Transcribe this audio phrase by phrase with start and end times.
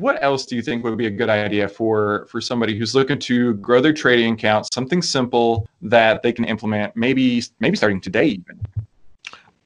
[0.00, 3.18] what else do you think would be a good idea for for somebody who's looking
[3.20, 4.72] to grow their trading account?
[4.72, 8.60] Something simple that they can implement, maybe maybe starting today even.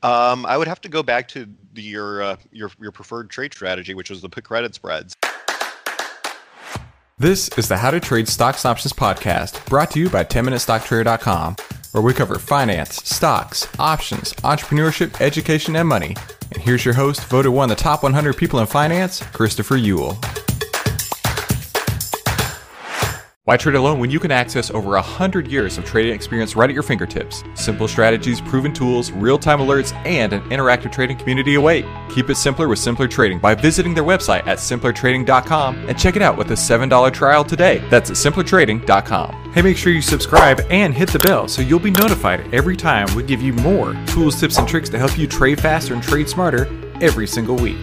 [0.02, 3.52] Um, I would have to go back to the, your uh, your your preferred trade
[3.52, 5.16] strategy, which was the put credit spreads.
[7.18, 11.56] This is the How to Trade Stocks Options podcast, brought to you by 10MinuteStockTrader.com,
[11.92, 16.14] where we cover finance, stocks, options, entrepreneurship, education, and money
[16.52, 20.39] and here's your host, voted one of the top 100 people in finance, Christopher Uhl.
[23.50, 26.72] Why trade alone when you can access over 100 years of trading experience right at
[26.72, 27.42] your fingertips?
[27.54, 31.84] Simple strategies, proven tools, real time alerts, and an interactive trading community await.
[32.10, 36.22] Keep it simpler with Simpler Trading by visiting their website at simplertrading.com and check it
[36.22, 37.78] out with a $7 trial today.
[37.90, 39.52] That's at simplertrading.com.
[39.52, 43.12] Hey, make sure you subscribe and hit the bell so you'll be notified every time
[43.16, 46.28] we give you more tools, tips, and tricks to help you trade faster and trade
[46.28, 46.68] smarter
[47.00, 47.80] every single week.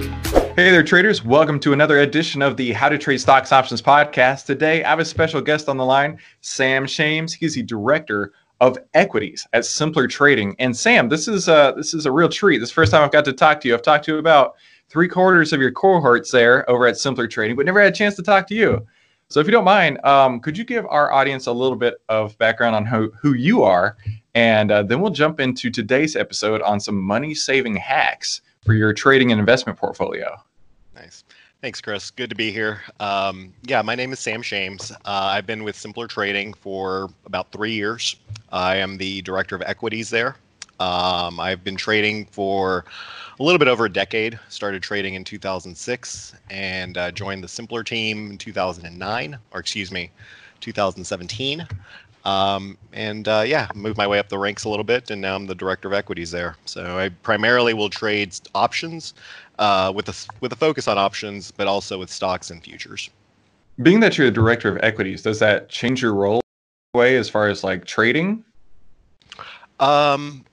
[0.57, 1.23] Hey there, traders.
[1.23, 4.47] Welcome to another edition of the How to Trade Stocks Options podcast.
[4.47, 7.31] Today, I have a special guest on the line, Sam Shames.
[7.31, 10.55] He's the director of equities at Simpler Trading.
[10.57, 12.57] And Sam, this is a, this is a real treat.
[12.57, 13.75] This first time I've got to talk to you.
[13.75, 14.55] I've talked to you about
[14.89, 18.15] three quarters of your cohorts there over at Simpler Trading, but never had a chance
[18.15, 18.83] to talk to you.
[19.29, 22.35] So if you don't mind, um, could you give our audience a little bit of
[22.39, 23.95] background on who, who you are?
[24.33, 28.91] And uh, then we'll jump into today's episode on some money saving hacks for your
[28.91, 30.35] trading and investment portfolio.
[31.67, 32.11] Thanks, Chris.
[32.11, 32.81] Good to be here.
[33.01, 34.89] Um, yeah, my name is Sam Shames.
[34.89, 38.15] Uh, I've been with Simpler Trading for about three years.
[38.53, 40.37] I am the director of equities there.
[40.79, 42.85] Um, I've been trading for
[43.37, 44.39] a little bit over a decade.
[44.47, 50.09] Started trading in 2006 and uh, joined the Simpler team in 2009, or excuse me,
[50.61, 51.67] 2017.
[52.27, 55.35] Um, and uh, yeah, moved my way up the ranks a little bit, and now
[55.35, 56.57] I'm the director of equities there.
[56.65, 59.13] So I primarily will trade options,
[59.59, 63.09] uh, with a with a focus on options, but also with stocks and futures.
[63.81, 66.41] Being that you're the director of equities, does that change your role
[66.93, 68.43] way as far as like trading?
[69.79, 70.43] Um,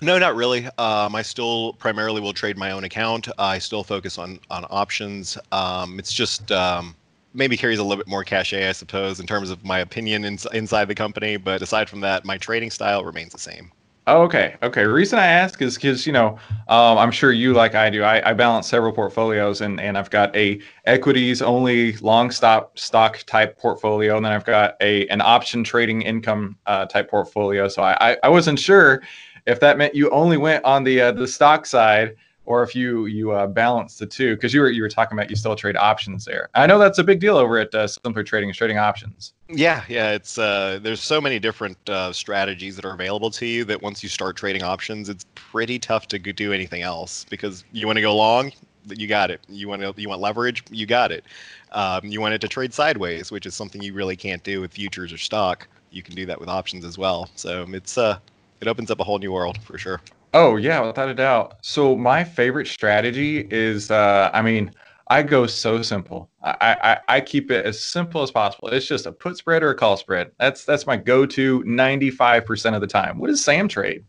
[0.00, 0.66] no, not really.
[0.78, 3.28] Um, I still primarily will trade my own account.
[3.38, 5.38] I still focus on on options.
[5.52, 6.96] Um, it's just um,
[7.34, 10.38] maybe carries a little bit more cachet, I suppose, in terms of my opinion in,
[10.52, 11.36] inside the company.
[11.36, 13.70] But aside from that, my trading style remains the same.
[14.08, 14.56] Oh, okay.
[14.64, 14.84] Okay.
[14.84, 16.36] Reason I ask is because you know
[16.68, 18.02] um, I'm sure you like I do.
[18.02, 23.18] I, I, balance several portfolios, and and I've got a equities only long stop stock
[23.26, 27.68] type portfolio, and then I've got a an option trading income uh, type portfolio.
[27.68, 29.02] So I, I, I wasn't sure
[29.46, 33.06] if that meant you only went on the uh, the stock side or if you
[33.06, 35.76] you uh, balance the two because you were you were talking about you still trade
[35.76, 36.48] options there.
[36.54, 39.32] I know that's a big deal over at uh, Simpler Trading, trading options.
[39.48, 43.64] Yeah, yeah, it's uh, there's so many different uh, strategies that are available to you
[43.66, 47.86] that once you start trading options, it's pretty tough to do anything else because you
[47.86, 48.52] want to go long,
[48.88, 49.40] you got it.
[49.48, 51.24] You want to you want leverage, you got it.
[51.72, 54.72] Um, you want it to trade sideways, which is something you really can't do with
[54.72, 55.68] futures or stock.
[55.90, 57.30] You can do that with options as well.
[57.36, 58.18] So it's uh,
[58.60, 60.00] it opens up a whole new world for sure.
[60.34, 61.56] Oh yeah, without a doubt.
[61.62, 64.72] So my favorite strategy is, uh, I mean,
[65.08, 66.30] I go so simple.
[66.42, 66.76] I,
[67.08, 68.68] I I keep it as simple as possible.
[68.68, 70.30] It's just a put spread or a call spread.
[70.38, 73.18] That's that's my go-to 95% of the time.
[73.18, 74.04] What does Sam trade?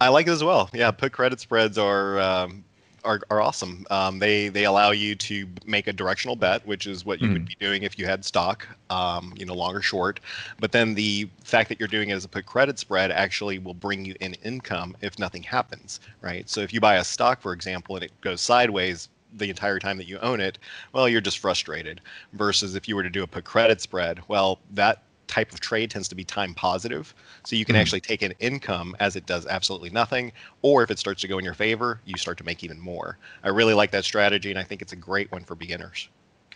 [0.00, 0.70] I like it as well.
[0.72, 2.64] Yeah, put credit spreads are um,
[3.06, 3.86] are, are awesome.
[3.90, 7.32] Um, they they allow you to make a directional bet, which is what you mm.
[7.32, 7.46] would hmm.
[7.46, 10.20] be doing if you had stock, um, you know, long or short.
[10.60, 13.74] But then the fact that you're doing it as a put credit spread actually will
[13.74, 16.48] bring you in income if nothing happens, right?
[16.50, 19.96] So if you buy a stock, for example, and it goes sideways, the entire time
[19.98, 20.58] that you own it,
[20.92, 22.00] well, you're just frustrated.
[22.32, 25.90] Versus if you were to do a put credit spread, well, that type of trade
[25.90, 27.14] tends to be time positive.
[27.44, 27.80] So you can mm-hmm.
[27.80, 30.32] actually take an income as it does absolutely nothing,
[30.62, 33.18] or if it starts to go in your favor, you start to make even more.
[33.42, 36.08] I really like that strategy, and I think it's a great one for beginners.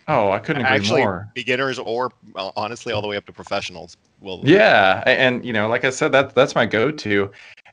[0.07, 1.29] Oh, I couldn't agree actually, more.
[1.35, 4.41] Beginners or well, honestly, all the way up to professionals will.
[4.43, 7.31] Yeah, and you know, like I said, that that's my go-to,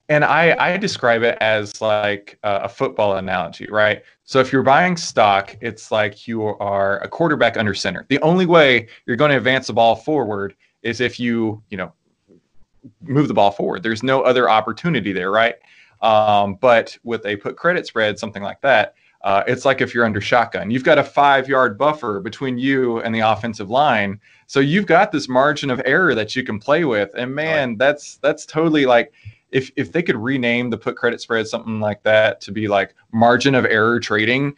[0.09, 4.03] and I I describe it as like a football analogy, right?
[4.25, 8.05] So if you're buying stock, it's like you are a quarterback under center.
[8.09, 11.93] The only way you're going to advance the ball forward is if you you know
[13.03, 13.83] move the ball forward.
[13.83, 15.57] There's no other opportunity there, right?
[16.01, 20.05] Um, but with a put credit spread, something like that, uh, it's like if you're
[20.05, 20.71] under shotgun.
[20.71, 25.11] You've got a five yard buffer between you and the offensive line So you've got
[25.11, 27.79] this margin of error that you can play with, and man, right.
[27.79, 29.13] that's that's totally like
[29.51, 32.95] if if they could rename the put credit spread something like that to be like
[33.13, 34.55] margin of error trading,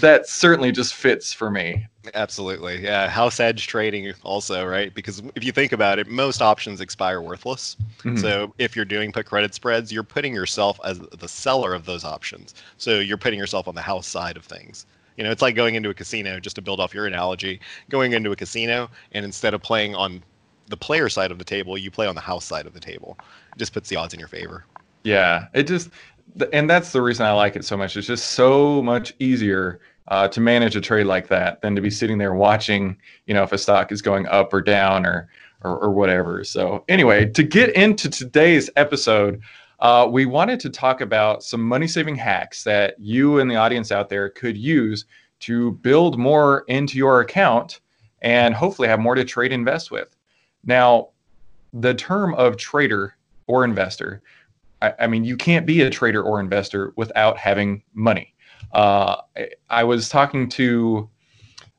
[0.00, 1.86] that certainly just fits for me.
[2.14, 2.82] Absolutely.
[2.82, 3.08] Yeah.
[3.08, 4.94] House edge trading also, right?
[4.94, 7.76] Because if you think about it, most options expire worthless.
[7.98, 8.16] Mm-hmm.
[8.16, 12.04] So if you're doing put credit spreads, you're putting yourself as the seller of those
[12.04, 12.54] options.
[12.76, 14.86] So you're putting yourself on the house side of things.
[15.16, 18.12] You know, it's like going into a casino, just to build off your analogy, going
[18.12, 20.22] into a casino and instead of playing on
[20.68, 23.18] the player side of the table, you play on the house side of the table.
[23.52, 24.64] It just puts the odds in your favor.
[25.02, 25.46] Yeah.
[25.54, 25.90] It just,
[26.52, 27.96] and that's the reason I like it so much.
[27.96, 31.90] It's just so much easier uh, to manage a trade like that than to be
[31.90, 32.96] sitting there watching,
[33.26, 35.28] you know, if a stock is going up or down or
[35.62, 36.44] or, or whatever.
[36.44, 39.40] So anyway, to get into today's episode,
[39.80, 43.92] uh, we wanted to talk about some money saving hacks that you and the audience
[43.92, 45.04] out there could use
[45.40, 47.80] to build more into your account
[48.22, 50.16] and hopefully have more to trade invest with.
[50.64, 51.10] Now,
[51.72, 53.14] the term of trader
[53.46, 54.22] or investor
[54.82, 58.34] I, I, mean, you can't be a trader or investor without having money.
[58.72, 61.08] Uh, I, I, was talking to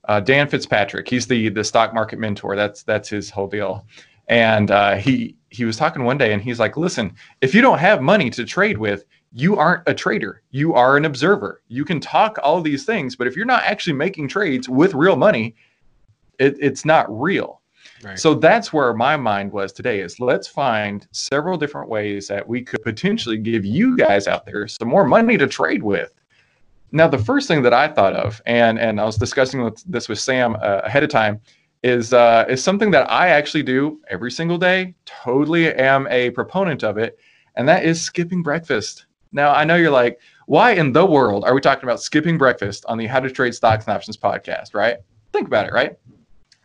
[0.07, 1.07] uh, Dan Fitzpatrick.
[1.07, 2.55] He's the the stock market mentor.
[2.55, 3.85] That's that's his whole deal.
[4.27, 7.79] And uh, he he was talking one day, and he's like, "Listen, if you don't
[7.79, 10.41] have money to trade with, you aren't a trader.
[10.51, 11.61] You are an observer.
[11.67, 15.15] You can talk all these things, but if you're not actually making trades with real
[15.15, 15.55] money,
[16.39, 17.58] it, it's not real."
[18.17, 22.61] So that's where my mind was today is let's find several different ways that we
[22.61, 26.13] could potentially give you guys out there some more money to trade with.
[26.91, 30.19] Now, the first thing that I thought of, and and I was discussing this with
[30.19, 31.39] Sam uh, ahead of time,
[31.83, 34.95] is uh, is something that I actually do every single day.
[35.05, 37.19] Totally am a proponent of it,
[37.55, 39.05] and that is skipping breakfast.
[39.31, 42.83] Now, I know you're like, why in the world are we talking about skipping breakfast
[42.87, 44.97] on the How to Trade Stocks and Options podcast, right?
[45.31, 45.95] Think about it, right?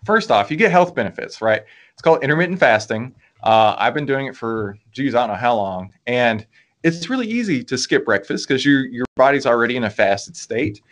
[0.05, 1.63] First off, you get health benefits, right?
[1.93, 3.15] It's called intermittent fasting.
[3.43, 5.93] Uh, I've been doing it for, geez, I don't know how long.
[6.07, 6.47] And
[6.83, 10.83] it's really easy to skip breakfast because your your body's already in a fasted state.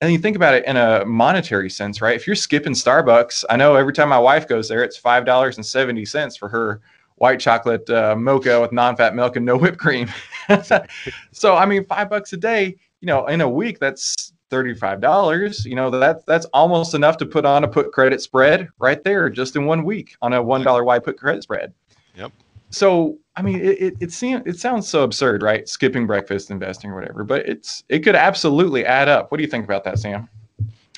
[0.00, 2.14] And you think about it in a monetary sense, right?
[2.14, 5.56] If you're skipping Starbucks, I know every time my wife goes there, it's five dollars
[5.56, 6.80] and seventy cents for her
[7.16, 10.08] white chocolate uh, mocha with non-fat milk and no whipped cream.
[11.32, 15.74] so I mean, five bucks a day, you know, in a week, that's $35 you
[15.74, 19.56] know that that's almost enough to put on a put credit spread right there just
[19.56, 21.72] in one week on a $1 y put credit spread
[22.14, 22.32] yep
[22.70, 26.90] so i mean it, it, it seems it sounds so absurd right skipping breakfast investing
[26.90, 29.98] or whatever but it's it could absolutely add up what do you think about that
[29.98, 30.28] sam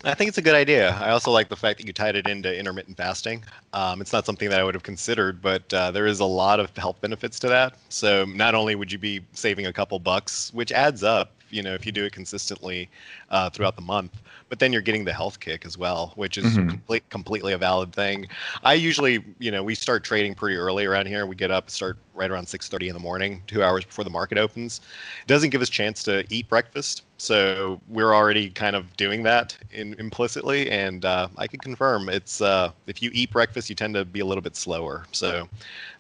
[0.03, 0.93] I think it's a good idea.
[0.93, 3.45] I also like the fact that you tied it into intermittent fasting.
[3.75, 6.59] Um, it's not something that I would have considered, but uh, there is a lot
[6.59, 7.75] of health benefits to that.
[7.91, 11.75] So not only would you be saving a couple bucks, which adds up you know
[11.75, 12.89] if you do it consistently
[13.31, 16.45] uh, throughout the month but then you're getting the health kick as well which is
[16.45, 16.69] mm-hmm.
[16.69, 18.27] complete, completely a valid thing.
[18.63, 21.27] I usually you know we start trading pretty early around here.
[21.27, 24.37] We get up start right around 6.30 in the morning two hours before the market
[24.37, 24.81] opens.
[25.23, 29.23] It doesn't give us a chance to eat breakfast so we're already kind of doing
[29.23, 33.77] that in, implicitly and uh, i can confirm it's uh, if you eat breakfast you
[33.77, 35.07] tend to be a little bit slower.
[35.13, 35.49] So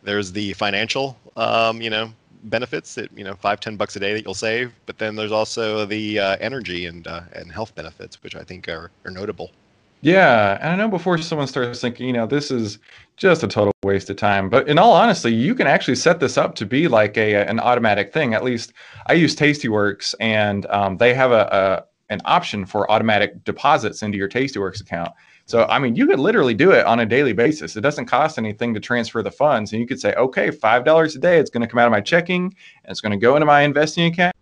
[0.02, 2.12] there's the financial um, you know
[2.45, 5.33] benefits that you know five ten bucks a day that you'll save but then there's
[5.33, 9.51] also the uh, energy and uh, and health benefits which i think are, are notable.
[10.03, 12.79] Yeah and i know before someone starts thinking you know this is
[13.17, 16.38] just a total waste of time but in all honesty you can actually set this
[16.38, 18.33] up to be like a an automatic thing.
[18.33, 18.73] At least
[19.07, 24.19] i use tastyworks and um, they have a, a an option for automatic deposits into
[24.19, 25.11] your tastyworks account
[25.50, 27.75] so, I mean, you could literally do it on a daily basis.
[27.75, 29.73] It doesn't cost anything to transfer the funds.
[29.73, 32.00] And you could say, okay, $5 a day, it's going to come out of my
[32.00, 32.45] checking
[32.85, 34.37] and it's going to go into my investing account.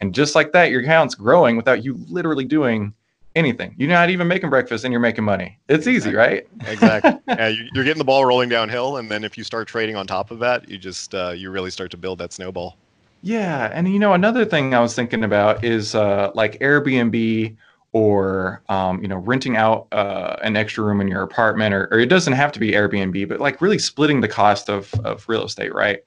[0.00, 2.94] And just like that, your account's growing without you literally doing
[3.36, 3.74] anything.
[3.76, 5.58] You're not even making breakfast and you're making money.
[5.68, 6.48] It's easy, right?
[6.66, 7.18] exactly.
[7.28, 8.96] yeah, you're getting the ball rolling downhill.
[8.96, 11.70] And then if you start trading on top of that, you just, uh, you really
[11.70, 12.78] start to build that snowball.
[13.22, 13.70] Yeah.
[13.72, 17.56] And, you know, another thing I was thinking about is uh, like Airbnb
[17.92, 21.98] or um, you know renting out uh, an extra room in your apartment or, or,
[21.98, 25.44] it doesn't have to be airbnb but like really splitting the cost of, of real
[25.44, 26.00] estate right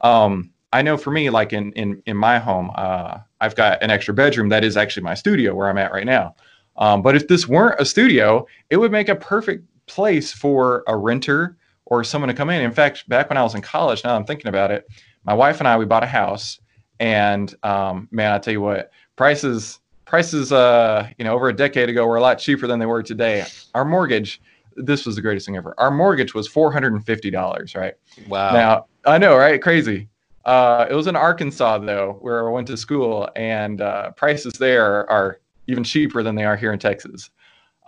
[0.00, 3.90] um, i know for me like in in, in my home uh, i've got an
[3.90, 6.34] extra bedroom that is actually my studio where i'm at right now
[6.76, 10.96] um, but if this weren't a studio it would make a perfect place for a
[10.96, 14.16] renter or someone to come in in fact back when i was in college now
[14.16, 14.88] i'm thinking about it
[15.26, 16.60] my wife and i we bought a house
[17.00, 21.88] and um, man i tell you what prices prices uh you know over a decade
[21.90, 23.44] ago were a lot cheaper than they were today.
[23.74, 24.40] Our mortgage
[24.78, 25.74] this was the greatest thing ever.
[25.78, 27.94] Our mortgage was $450 right?
[28.28, 28.52] Wow.
[28.52, 29.60] Now i know right?
[29.60, 30.08] Crazy.
[30.44, 35.10] Uh, it was in arkansas though where i went to school and uh, prices there
[35.10, 37.30] are even cheaper than they are here in texas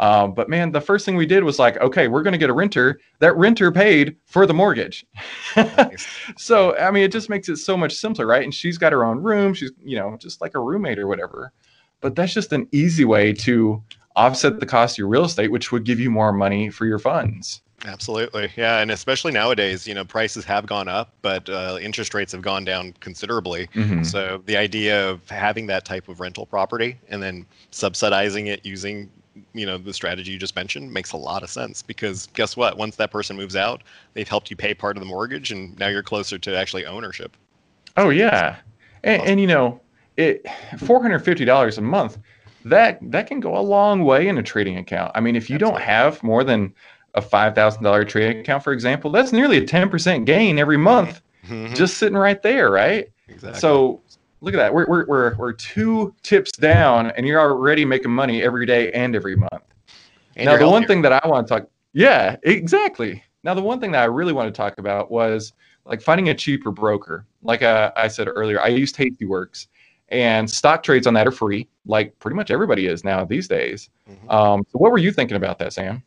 [0.00, 2.50] Um, but man, the first thing we did was like, okay, we're going to get
[2.50, 3.00] a renter.
[3.18, 5.04] That renter paid for the mortgage.
[6.36, 8.44] so, I mean, it just makes it so much simpler, right?
[8.44, 9.54] And she's got her own room.
[9.54, 11.52] She's, you know, just like a roommate or whatever.
[12.00, 13.82] But that's just an easy way to
[14.14, 16.98] offset the cost of your real estate, which would give you more money for your
[16.98, 17.62] funds.
[17.86, 22.32] Absolutely, yeah, and especially nowadays, you know, prices have gone up, but uh, interest rates
[22.32, 23.68] have gone down considerably.
[23.68, 24.02] Mm-hmm.
[24.02, 29.08] So the idea of having that type of rental property and then subsidizing it using,
[29.52, 32.76] you know, the strategy you just mentioned makes a lot of sense because guess what?
[32.76, 33.82] Once that person moves out,
[34.14, 37.36] they've helped you pay part of the mortgage, and now you're closer to actually ownership.
[37.96, 38.56] Oh yeah,
[39.04, 39.80] and, and you know,
[40.16, 40.46] it
[40.78, 42.18] four hundred fifty dollars a month.
[42.64, 45.12] That that can go a long way in a trading account.
[45.14, 45.78] I mean, if you Absolutely.
[45.78, 46.74] don't have more than
[47.14, 50.76] a five thousand dollar trading account, for example, that's nearly a ten percent gain every
[50.76, 51.74] month, mm-hmm.
[51.74, 53.08] just sitting right there, right?
[53.28, 53.60] Exactly.
[53.60, 54.00] So
[54.40, 54.72] look at that.
[54.72, 59.14] We're, we're we're we're two tips down, and you're already making money every day and
[59.14, 59.62] every month.
[60.36, 60.66] And now, the healthier.
[60.68, 63.22] one thing that I want to talk, yeah, exactly.
[63.42, 65.52] Now, the one thing that I really want to talk about was
[65.84, 67.26] like finding a cheaper broker.
[67.42, 69.66] Like uh, I said earlier, I used Tastyworks,
[70.08, 73.90] and stock trades on that are free, like pretty much everybody is now these days.
[74.08, 74.30] Mm-hmm.
[74.30, 76.02] Um, so, what were you thinking about that, Sam?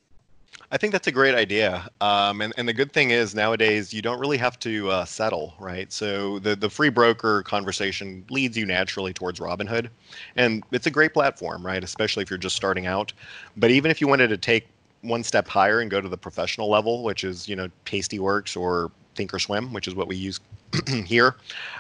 [0.74, 1.90] I think that's a great idea.
[2.00, 5.54] Um, and, and the good thing is nowadays you don't really have to uh, settle,
[5.60, 5.92] right?
[5.92, 9.90] So the, the free broker conversation leads you naturally towards Robinhood.
[10.38, 11.84] And it's a great platform, right?
[11.84, 13.12] Especially if you're just starting out.
[13.58, 14.66] But even if you wanted to take
[15.02, 18.92] one step higher and go to the professional level, which is, you know, Tastyworks or
[19.18, 20.40] Thinkorswim, which is what we use
[21.06, 21.36] here,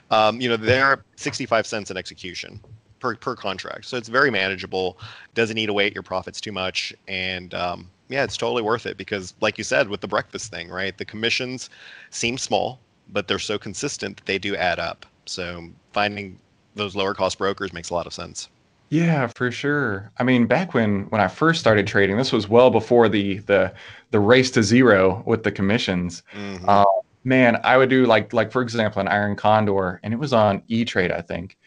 [0.09, 2.59] um, you know, they're 65 cents an execution
[2.99, 3.85] per, per contract.
[3.85, 4.97] So it's very manageable,
[5.33, 6.93] doesn't eat away at your profits too much.
[7.07, 10.69] And, um, yeah, it's totally worth it because, like you said, with the breakfast thing,
[10.69, 10.97] right?
[10.97, 11.69] The commissions
[12.09, 12.79] seem small,
[13.11, 15.05] but they're so consistent that they do add up.
[15.25, 16.39] So finding
[16.75, 18.49] those lower cost brokers makes a lot of sense.
[18.89, 20.11] Yeah, for sure.
[20.19, 23.73] I mean, back when when I first started trading, this was well before the the
[24.11, 26.23] the race to zero with the commissions.
[26.33, 26.67] Mm-hmm.
[26.67, 26.83] Uh,
[27.23, 30.61] man, I would do like like for example, an iron condor, and it was on
[30.67, 31.57] E Trade, I think,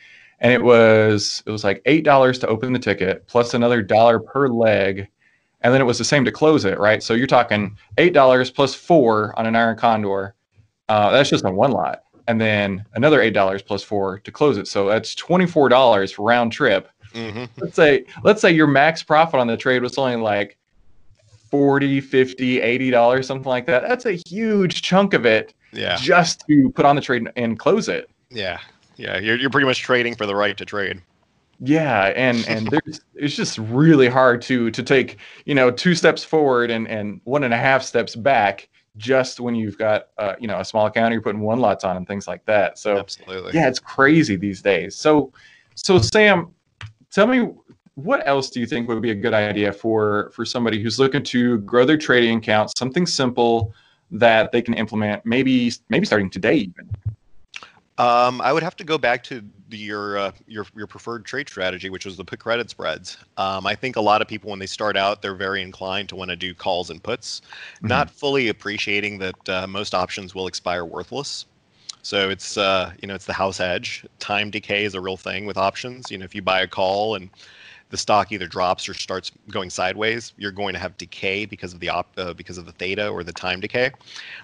[0.41, 4.21] and it was it was like eight dollars to open the ticket plus another dollar
[4.21, 5.09] per leg
[5.65, 7.03] and then it was the same to close it, right?
[7.03, 10.35] So you're talking eight dollars plus four on an iron condor.
[10.91, 14.59] Uh, that's just on one lot, and then another eight dollars plus four to close
[14.59, 14.69] it.
[14.69, 16.91] So that's twenty four dollars round trip.
[17.15, 17.45] Mm-hmm.
[17.57, 20.59] Let's say let's say your max profit on the trade was only like
[21.51, 26.45] 40 50 80 dollars something like that that's a huge chunk of it yeah just
[26.49, 28.59] to put on the trade and close it yeah
[28.97, 31.01] yeah you're, you're pretty much trading for the right to trade
[31.61, 36.25] yeah and and there's it's just really hard to to take you know two steps
[36.25, 40.47] forward and and one and a half steps back just when you've got uh, you
[40.47, 42.79] know a small account you're putting one lots on and things like that.
[42.79, 43.53] So absolutely.
[43.53, 44.97] yeah it's crazy these days.
[44.97, 45.33] So
[45.75, 46.53] so sam
[47.11, 47.49] tell me
[47.97, 51.23] what else do you think would be a good idea for for somebody who's looking
[51.23, 53.73] to grow their trading account something simple
[54.11, 56.89] that they can implement maybe maybe starting today even
[57.99, 61.91] um, I would have to go back to your uh, your your preferred trade strategy,
[61.91, 63.19] which was the put credit spreads.
[63.37, 66.17] Um, I think a lot of people, when they start out, they're very inclined to
[66.17, 67.89] want to do calls and puts, mm-hmm.
[67.89, 71.47] not fully appreciating that uh, most options will expire worthless.
[72.03, 74.05] So it's uh, you know it's the house edge.
[74.19, 76.11] Time decay is a real thing with options.
[76.11, 77.31] You know if you buy a call and
[77.95, 81.79] the stock either drops or starts going sideways, you're going to have decay because of
[81.79, 83.93] the op, uh, because of the theta or the time decay.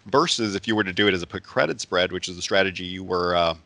[0.06, 2.42] Versus if you were to do it as a put credit spread, which is the
[2.42, 3.56] strategy you were uh,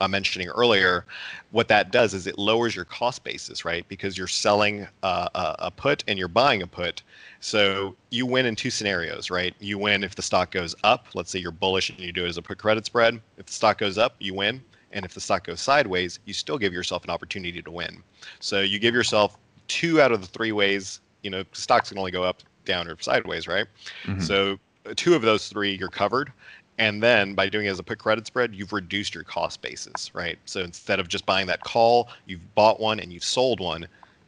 [0.00, 1.06] uh, mentioning earlier,
[1.52, 3.86] what that does is it lowers your cost basis, right?
[3.86, 5.28] Because you're selling uh,
[5.60, 7.04] a put and you're buying a put.
[7.38, 9.54] So you win in two scenarios, right?
[9.60, 11.06] You win if the stock goes up.
[11.14, 13.20] Let's say you're bullish and you do it as a put credit spread.
[13.38, 14.64] If the stock goes up, you win.
[14.92, 18.02] And if the stock goes sideways, you still give yourself an opportunity to win.
[18.40, 21.00] So you give yourself two out of the three ways.
[21.22, 23.66] You know, stocks can only go up, down, or sideways, right?
[24.04, 24.20] Mm-hmm.
[24.20, 26.32] So uh, two of those three you're covered.
[26.78, 30.14] And then by doing it as a put credit spread, you've reduced your cost basis,
[30.14, 30.38] right?
[30.46, 33.86] So instead of just buying that call, you've bought one and you've sold one,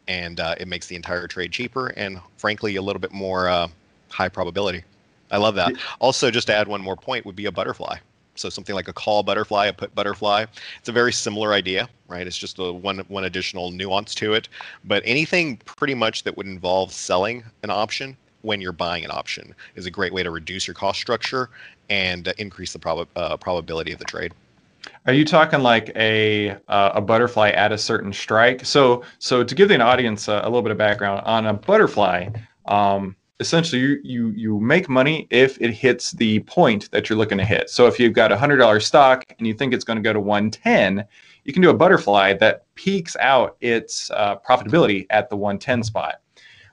[0.09, 3.69] and uh, it makes the entire trade cheaper and frankly a little bit more uh,
[4.11, 4.85] high probability.
[5.31, 5.73] I love that.
[6.01, 7.97] Also, just to add one more point, would be a butterfly.
[8.37, 10.47] So something like a call butterfly, a put butterfly.
[10.79, 12.27] It's a very similar idea, right?
[12.27, 14.49] It's just a one one additional nuance to it.
[14.85, 19.55] But anything pretty much that would involve selling an option when you're buying an option
[19.75, 21.49] is a great way to reduce your cost structure
[21.89, 24.33] and uh, increase the prob- uh, probability of the trade.
[25.07, 28.65] Are you talking like a uh, a butterfly at a certain strike?
[28.65, 32.29] So so to give the audience a, a little bit of background on a butterfly,
[32.67, 37.37] um, essentially you, you you make money if it hits the point that you're looking
[37.37, 37.69] to hit.
[37.69, 40.15] So if you've got a hundred dollar stock and you think it's going to go
[40.15, 41.05] to 110,
[41.45, 46.23] you can do a butterfly that peaks out its uh, profitability at the 110 spot.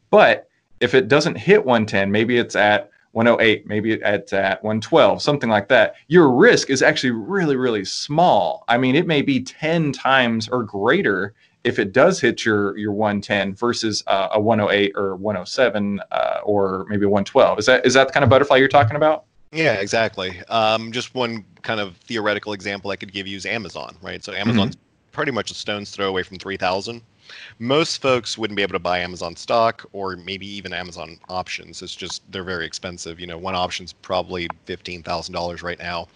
[0.10, 0.48] But
[0.80, 5.68] if it doesn't hit 110, maybe it's at 108, maybe it's at 112, something like
[5.68, 8.64] that, your risk is actually really, really small.
[8.70, 12.92] I mean, it may be 10 times or greater if it does hit your your
[12.92, 17.60] 110 versus uh, a 108 or 107 uh, or maybe 112.
[17.60, 19.26] Is that is that the kind of butterfly you're talking about?
[19.52, 20.42] Yeah, exactly.
[20.48, 24.24] Um, just one kind of theoretical example I could give you is Amazon, right?
[24.24, 25.12] So Amazon's mm-hmm.
[25.12, 27.02] pretty much a stone's throw away from 3,000.
[27.60, 31.82] Most folks wouldn't be able to buy Amazon stock or maybe even Amazon options.
[31.82, 33.20] It's just they're very expensive.
[33.20, 36.08] You know, one option's probably fifteen thousand dollars right now.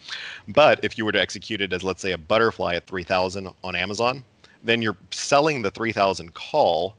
[0.49, 3.49] But if you were to execute it as let's say a butterfly at three thousand
[3.63, 4.23] on Amazon,
[4.65, 6.95] then you're selling the 3000 call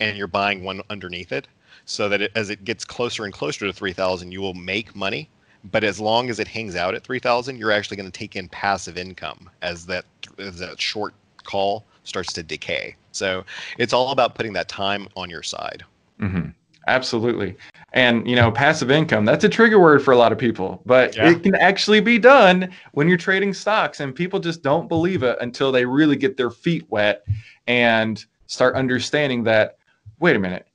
[0.00, 1.48] and you're buying one underneath it
[1.84, 5.28] so that it, as it gets closer and closer to 3000 you will make money.
[5.64, 8.48] But as long as it hangs out at 3000 you're actually going to take in
[8.48, 10.04] passive income as that
[10.38, 12.94] as that short call starts to decay.
[13.12, 13.44] So
[13.78, 15.84] it's all about putting that time on your side.
[16.20, 16.50] Mm-hmm.
[16.88, 17.56] Absolutely
[17.92, 21.16] and you know, passive income, that's a trigger word for a lot of people, but
[21.16, 21.30] yeah.
[21.30, 25.38] it can actually be done when you're trading stocks and people just don't believe it
[25.40, 27.24] until they really get their feet wet
[27.66, 29.78] and start understanding that
[30.20, 30.66] wait a minute,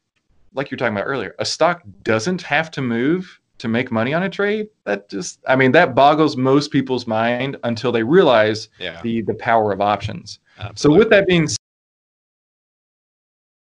[0.54, 4.24] like you're talking about earlier, a stock doesn't have to move to make money on
[4.24, 4.68] a trade.
[4.86, 9.00] That just I mean, that boggles most people's mind until they realize yeah.
[9.04, 10.40] the the power of options.
[10.58, 10.98] Absolutely.
[10.98, 11.58] So with that being said,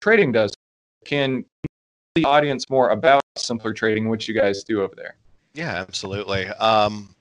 [0.01, 0.53] trading does
[1.03, 1.43] can
[2.15, 5.15] the audience more about simpler trading, which you guys do over there.
[5.53, 6.47] Yeah, absolutely.
[6.47, 7.13] Um,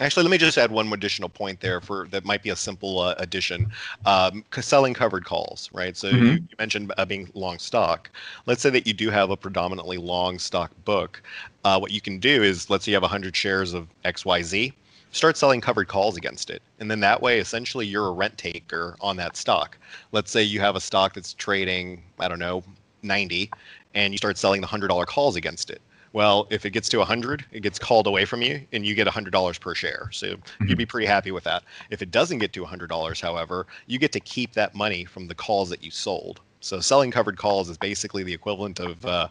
[0.00, 3.00] actually, let me just add one additional point there for that might be a simple
[3.00, 3.70] uh, addition.
[4.06, 5.96] Um, selling covered calls, right?
[5.96, 6.24] So mm-hmm.
[6.24, 8.10] you, you, mentioned uh, being long stock.
[8.46, 11.22] Let's say that you do have a predominantly long stock book.
[11.64, 14.72] Uh, what you can do is, let's say you have 100 shares of XYZ
[15.12, 16.62] start selling covered calls against it.
[16.78, 19.76] And then that way, essentially, you're a rent taker on that stock.
[20.12, 22.62] Let's say you have a stock that's trading, I don't know,
[23.02, 23.50] 90
[23.94, 25.80] and you start selling the hundred dollar calls against it.
[26.12, 29.06] Well, if it gets to 100, it gets called away from you and you get
[29.06, 30.08] $100 per share.
[30.12, 30.66] So mm-hmm.
[30.66, 31.62] you'd be pretty happy with that.
[31.90, 35.34] If it doesn't get to $100, however, you get to keep that money from the
[35.34, 36.40] calls that you sold.
[36.60, 39.28] So selling covered calls is basically the equivalent of, uh,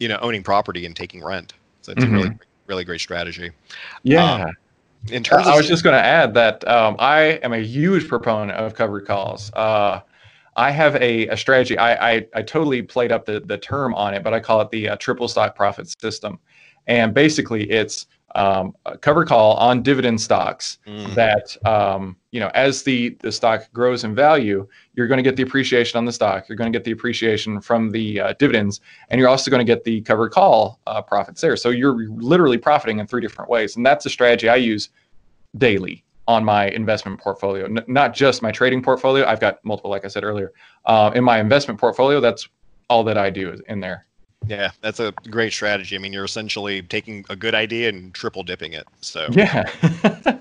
[0.00, 1.54] you know, owning property and taking rent.
[1.80, 2.14] So it's mm-hmm.
[2.14, 3.50] a really, really great strategy.
[4.02, 4.44] Yeah.
[4.44, 4.52] Um,
[5.10, 8.56] in terms, I was just going to add that um, I am a huge proponent
[8.56, 9.52] of covered calls.
[9.54, 10.00] Uh,
[10.56, 11.78] I have a, a strategy.
[11.78, 14.70] I, I, I totally played up the the term on it, but I call it
[14.70, 16.38] the uh, triple stock profit system.
[16.86, 21.14] And basically, it's um, a cover call on dividend stocks mm.
[21.14, 25.36] that um, you know as the the stock grows in value, you're going to get
[25.36, 26.48] the appreciation on the stock.
[26.48, 29.70] You're going to get the appreciation from the uh, dividends, and you're also going to
[29.70, 31.56] get the cover call uh, profits there.
[31.56, 34.90] So you're literally profiting in three different ways, and that's a strategy I use
[35.56, 39.26] daily on my investment portfolio, N- not just my trading portfolio.
[39.26, 40.52] I've got multiple, like I said earlier.
[40.86, 42.48] Uh, in my investment portfolio, that's
[42.88, 44.06] all that I do is in there.
[44.46, 45.94] Yeah, that's a great strategy.
[45.94, 48.86] I mean, you're essentially taking a good idea and triple dipping it.
[49.00, 49.62] So yeah,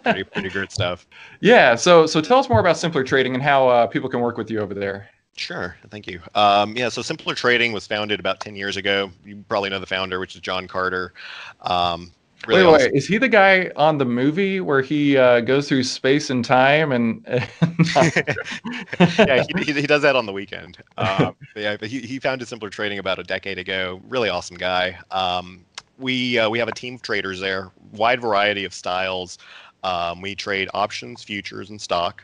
[0.03, 1.05] pretty pretty good stuff.
[1.39, 1.75] Yeah.
[1.75, 4.49] So so tell us more about Simpler Trading and how uh, people can work with
[4.49, 5.09] you over there.
[5.37, 6.19] Sure, thank you.
[6.35, 9.11] Um, yeah, so Simpler Trading was founded about ten years ago.
[9.25, 11.13] You probably know the founder, which is John Carter.
[11.61, 12.11] Um,
[12.47, 12.91] Really wait, awesome.
[12.91, 16.43] wait, is he the guy on the movie where he uh, goes through space and
[16.43, 17.23] time and?
[17.95, 20.79] yeah, he, he, he, does that on the weekend.
[20.97, 24.01] Um, yeah, but he, he founded Simpler Trading about a decade ago.
[24.07, 24.97] Really awesome guy.
[25.11, 25.63] Um,
[25.99, 29.37] we uh, we have a team of traders there, wide variety of styles.
[29.83, 32.23] Um, we trade options, futures, and stock.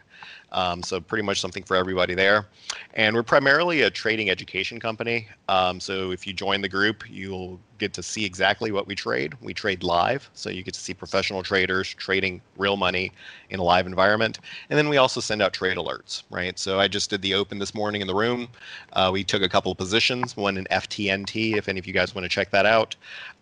[0.51, 2.47] Um, so pretty much something for everybody there.
[2.93, 5.27] And we're primarily a trading education company.
[5.49, 9.35] Um, so if you join the group, you'll get to see exactly what we trade.
[9.41, 13.11] We trade live, so you get to see professional traders trading real money
[13.49, 14.39] in a live environment.
[14.69, 16.57] And then we also send out trade alerts, right?
[16.57, 18.47] So I just did the open this morning in the room.
[18.93, 22.15] Uh, we took a couple of positions, one in FTNT, if any of you guys
[22.15, 22.95] want to check that out.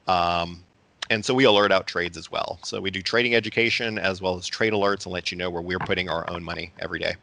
[0.08, 0.64] Um,
[1.10, 2.60] and so we alert out trades as well.
[2.64, 5.62] So we do trading education as well as trade alerts and let you know where
[5.62, 7.16] we're putting our own money every day.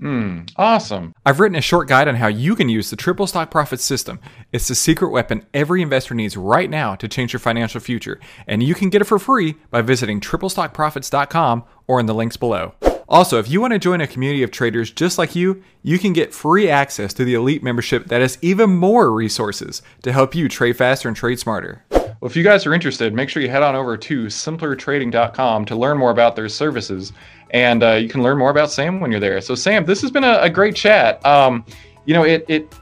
[0.00, 1.12] Hmm, awesome.
[1.26, 4.20] I've written a short guide on how you can use the triple stock profit system.
[4.52, 8.20] It's the secret weapon every investor needs right now to change your financial future.
[8.46, 12.74] And you can get it for free by visiting triplestockprofits.com or in the links below.
[13.08, 16.12] Also, if you want to join a community of traders just like you, you can
[16.12, 20.48] get free access to the elite membership that has even more resources to help you
[20.48, 21.84] trade faster and trade smarter.
[22.20, 25.76] Well, if you guys are interested, make sure you head on over to simplertrading.com to
[25.76, 27.12] learn more about their services.
[27.50, 29.40] And uh, you can learn more about Sam when you're there.
[29.40, 31.24] So, Sam, this has been a, a great chat.
[31.24, 31.64] Um,
[32.06, 32.74] you know, it, it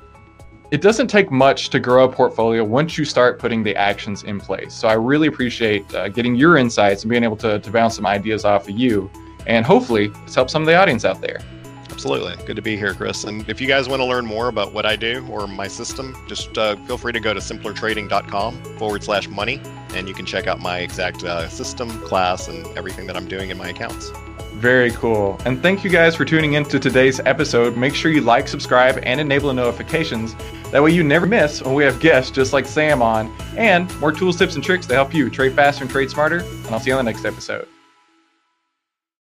[0.70, 4.40] it doesn't take much to grow a portfolio once you start putting the actions in
[4.40, 4.74] place.
[4.74, 8.06] So I really appreciate uh, getting your insights and being able to, to bounce some
[8.06, 9.08] ideas off of you.
[9.46, 11.38] And hopefully, it's helped some of the audience out there.
[11.96, 12.36] Absolutely.
[12.44, 13.24] Good to be here, Chris.
[13.24, 16.14] And if you guys want to learn more about what I do or my system,
[16.28, 19.62] just uh, feel free to go to simplertrading.com forward slash money,
[19.94, 23.48] and you can check out my exact uh, system, class, and everything that I'm doing
[23.48, 24.10] in my accounts.
[24.52, 25.40] Very cool.
[25.46, 27.78] And thank you guys for tuning in to today's episode.
[27.78, 30.34] Make sure you like, subscribe, and enable the notifications.
[30.72, 34.12] That way you never miss when we have guests just like Sam on, and more
[34.12, 36.40] tools, tips, and tricks to help you trade faster and trade smarter.
[36.40, 37.66] And I'll see you on the next episode.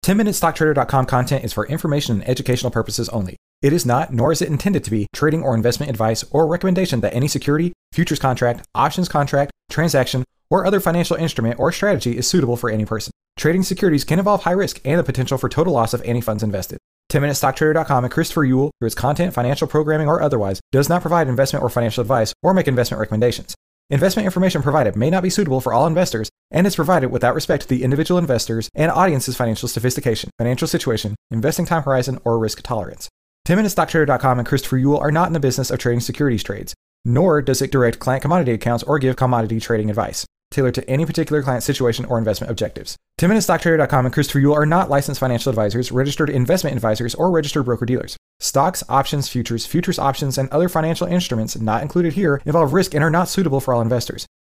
[0.09, 3.37] 10MinuteStockTrader.com content is for information and educational purposes only.
[3.61, 7.03] It is not, nor is it intended to be, trading or investment advice or recommendation
[7.03, 12.27] that any security, futures contract, options contract, transaction, or other financial instrument or strategy is
[12.27, 13.11] suitable for any person.
[13.37, 16.42] Trading securities can involve high risk and the potential for total loss of any funds
[16.42, 16.79] invested.
[17.12, 21.62] 10MinuteStockTrader.com and Christopher Uhl, through its content, financial programming, or otherwise, does not provide investment
[21.62, 23.55] or financial advice or make investment recommendations.
[23.90, 27.63] Investment information provided may not be suitable for all investors and is provided without respect
[27.63, 32.63] to the individual investors and audience's financial sophistication, financial situation, investing time horizon, or risk
[32.63, 33.09] tolerance.
[33.47, 37.63] 10MinuteStockTrader.com and Christopher Uhl are not in the business of trading securities trades, nor does
[37.63, 41.63] it direct client commodity accounts or give commodity trading advice tailored to any particular client
[41.63, 42.97] situation or investment objectives.
[43.21, 47.85] 10MinuteStockTrader.com and Christopher Uhl are not licensed financial advisors, registered investment advisors, or registered broker
[47.85, 48.17] dealers.
[48.41, 53.03] Stocks, options, futures, futures options, and other financial instruments not included here involve risk and
[53.03, 54.27] are not suitable for all investors.